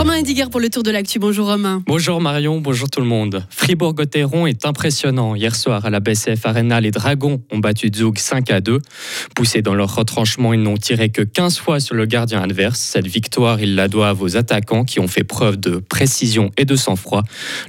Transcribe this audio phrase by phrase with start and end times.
[0.00, 1.18] Romain Ediger pour le tour de l'actu.
[1.18, 1.82] Bonjour Romain.
[1.86, 3.44] Bonjour Marion, bonjour tout le monde.
[3.50, 5.34] Fribourg-Gotteron est impressionnant.
[5.34, 8.80] Hier soir à la BCF Arena, les Dragons ont battu Zug 5 à 2.
[9.36, 12.80] Poussés dans leur retranchement, ils n'ont tiré que 15 fois sur le gardien adverse.
[12.80, 16.76] Cette victoire, ils la doivent aux attaquants qui ont fait preuve de précision et de
[16.76, 17.22] sang-froid.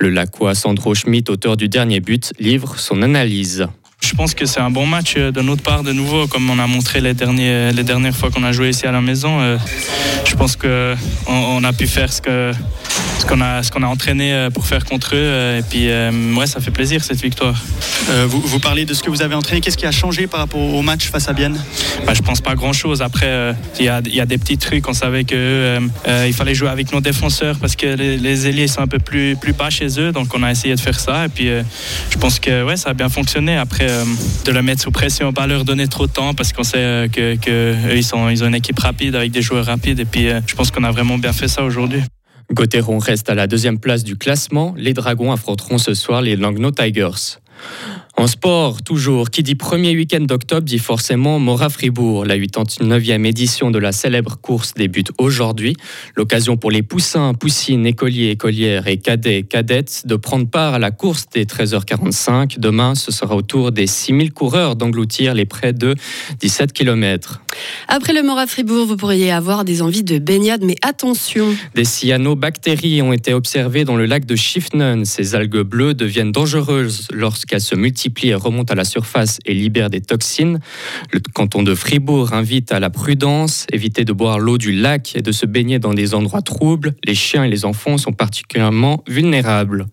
[0.00, 3.68] Le Lacois Sandro Schmidt, auteur du dernier but, livre son analyse.
[4.06, 6.60] Je pense que c'est un bon match euh, de notre part de nouveau, comme on
[6.60, 9.40] a montré les, derniers, les dernières fois qu'on a joué ici à la maison.
[9.40, 9.58] Euh,
[10.24, 10.96] je pense qu'on
[11.26, 12.52] on a pu faire ce que
[13.18, 15.58] ce qu'on a, ce qu'on a entraîné euh, pour faire contre eux.
[15.58, 15.88] Et puis,
[16.38, 17.56] ouais, ça fait plaisir cette victoire.
[18.28, 19.60] vous, vous, parlez de ce que vous avez entraîné.
[19.60, 21.58] Qu'est-ce qui a changé par rapport au match face à Bienne?
[22.06, 23.02] Bah, Je pense pas grand-chose.
[23.02, 24.88] Après, il y, a, y, a, des petits trucs.
[24.88, 28.82] On savait qu'il il fallait jouer avec nos défenseurs parce que les, les, ailiers sont
[28.82, 30.12] un peu plus, plus bas chez eux.
[30.12, 31.24] Donc, on a essayé de faire ça.
[31.24, 31.48] Et puis,
[32.10, 33.56] je pense que ouais, ça a bien fonctionné.
[33.56, 33.88] Après,
[34.44, 37.08] de la mettre sous pression, pas leur donner trop de temps parce qu'on sait euh,
[37.08, 40.40] que, ils, sont, ils ont une équipe rapide avec des joueurs rapides et puis euh,
[40.46, 42.02] je pense qu'on a vraiment bien fait ça aujourd'hui.
[42.52, 44.74] Gauthieron reste à la deuxième place du classement.
[44.76, 47.38] Les Dragons affronteront ce soir les Langnau Tigers.
[48.18, 52.24] En sport, toujours, qui dit premier week-end d'octobre dit forcément Mora-Fribourg.
[52.24, 55.76] La 89e édition de la célèbre course débute aujourd'hui.
[56.16, 60.92] L'occasion pour les poussins, poussines, écoliers, écolières et cadets, cadettes de prendre part à la
[60.92, 62.58] course des 13h45.
[62.58, 65.94] Demain, ce sera au tour des 6000 coureurs d'engloutir les près de
[66.40, 67.42] 17 km.
[67.86, 71.54] Après le Mora-Fribourg, vous pourriez avoir des envies de baignade, mais attention.
[71.74, 75.04] Des cyanobactéries ont été observées dans le lac de Schiffnen.
[75.04, 79.54] Ces algues bleues deviennent dangereuses lorsqu'elles se multiplient multiplie et remonte à la surface et
[79.54, 80.60] libère des toxines.
[81.12, 85.22] Le canton de Fribourg invite à la prudence, éviter de boire l'eau du lac et
[85.22, 86.94] de se baigner dans des endroits troubles.
[87.04, 89.86] Les chiens et les enfants sont particulièrement vulnérables.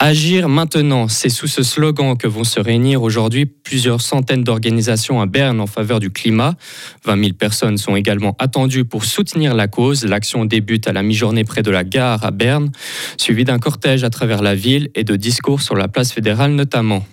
[0.00, 5.26] Agir maintenant, c'est sous ce slogan que vont se réunir aujourd'hui plusieurs centaines d'organisations à
[5.26, 6.56] Berne en faveur du climat.
[7.04, 10.04] 20 000 personnes sont également attendues pour soutenir la cause.
[10.04, 12.72] L'action débute à la mi-journée près de la gare à Berne,
[13.16, 17.04] suivie d'un cortège à travers la ville et de discours sur la place fédérale notamment.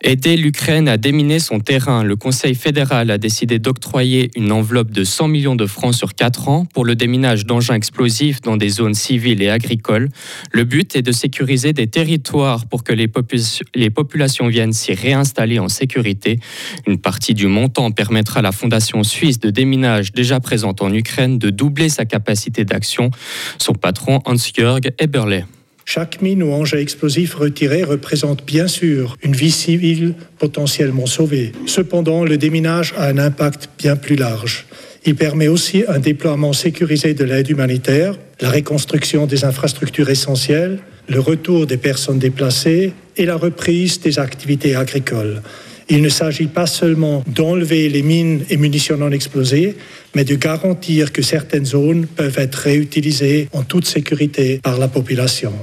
[0.00, 5.02] Aider l'Ukraine à déminer son terrain, le Conseil fédéral a décidé d'octroyer une enveloppe de
[5.02, 8.94] 100 millions de francs sur 4 ans pour le déminage d'engins explosifs dans des zones
[8.94, 10.08] civiles et agricoles.
[10.52, 13.10] Le but est de sécuriser des territoires pour que les,
[13.74, 16.38] les populations viennent s'y réinstaller en sécurité.
[16.86, 21.40] Une partie du montant permettra à la Fondation suisse de déminage déjà présente en Ukraine
[21.40, 23.10] de doubler sa capacité d'action.
[23.58, 25.44] Son patron Hans-Jörg Eberle.
[25.90, 31.52] Chaque mine ou engin explosif retiré représente bien sûr une vie civile potentiellement sauvée.
[31.64, 34.66] Cependant, le déminage a un impact bien plus large.
[35.06, 40.78] Il permet aussi un déploiement sécurisé de l'aide humanitaire, la reconstruction des infrastructures essentielles,
[41.08, 45.40] le retour des personnes déplacées et la reprise des activités agricoles.
[45.88, 49.74] Il ne s'agit pas seulement d'enlever les mines et munitions non explosées,
[50.14, 55.54] mais de garantir que certaines zones peuvent être réutilisées en toute sécurité par la population.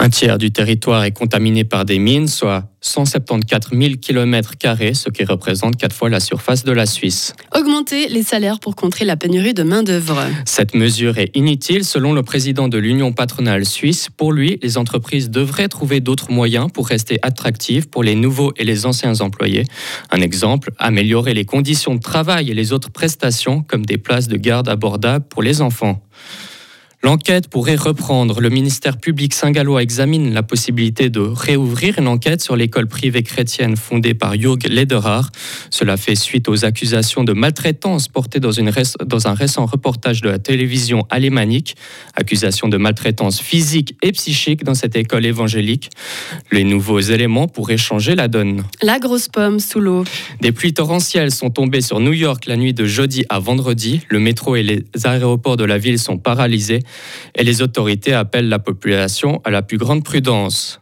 [0.00, 4.52] Un tiers du territoire est contaminé par des mines, soit 174 000 km,
[4.92, 7.32] ce qui représente quatre fois la surface de la Suisse.
[7.56, 10.20] Augmenter les salaires pour contrer la pénurie de main-d'œuvre.
[10.46, 14.08] Cette mesure est inutile selon le président de l'Union patronale suisse.
[14.14, 18.64] Pour lui, les entreprises devraient trouver d'autres moyens pour rester attractives pour les nouveaux et
[18.64, 19.64] les anciens employés.
[20.10, 24.36] Un exemple, améliorer les conditions de travail et les autres prestations comme des places de
[24.36, 26.02] garde abordables pour les enfants.
[27.04, 28.40] L'enquête pourrait reprendre.
[28.40, 33.76] Le ministère public saint-gallois examine la possibilité de réouvrir une enquête sur l'école privée chrétienne
[33.76, 35.20] fondée par Jürg Lederer.
[35.68, 38.72] Cela fait suite aux accusations de maltraitance portées dans, une
[39.04, 41.76] dans un récent reportage de la télévision alémanique.
[42.14, 45.90] Accusations de maltraitance physique et psychique dans cette école évangélique.
[46.52, 48.64] Les nouveaux éléments pourraient changer la donne.
[48.80, 50.04] La grosse pomme sous l'eau.
[50.40, 54.00] Des pluies torrentielles sont tombées sur New York la nuit de jeudi à vendredi.
[54.08, 56.80] Le métro et les aéroports de la ville sont paralysés
[57.34, 60.80] et les autorités appellent la population à la plus grande prudence.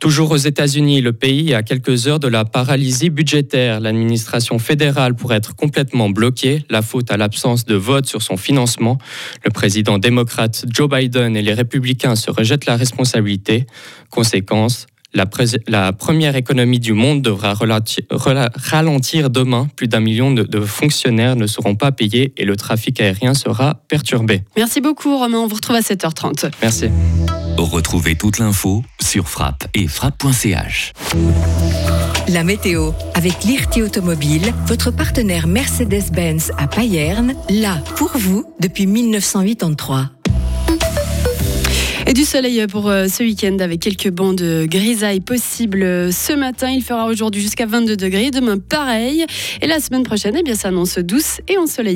[0.00, 3.80] Toujours aux États-Unis, le pays est à quelques heures de la paralysie budgétaire.
[3.80, 8.98] L'administration fédérale pourrait être complètement bloquée, la faute à l'absence de vote sur son financement.
[9.44, 13.66] Le président démocrate Joe Biden et les républicains se rejettent la responsabilité.
[14.10, 19.68] Conséquence, la, première économie du monde devra ralentir demain.
[19.76, 24.42] Plus d'un million de, fonctionnaires ne seront pas payés et le trafic aérien sera perturbé.
[24.56, 26.50] Merci beaucoup Romain, on vous retrouve à 7h30.
[26.60, 26.86] Merci.
[27.56, 30.92] Retrouvez toute l'info sur frappe et frappe.ch.
[32.28, 40.13] La météo avec l'IRT Automobile, votre partenaire Mercedes-Benz à Payerne, là pour vous depuis 1983.
[42.06, 46.68] Et du soleil pour euh, ce week-end avec quelques bancs de grisaille possibles ce matin.
[46.68, 48.30] Il fera aujourd'hui jusqu'à 22 degrés.
[48.30, 49.24] Demain, pareil.
[49.62, 51.92] Et la semaine prochaine, eh bien, ça annonce douce et ensoleillée.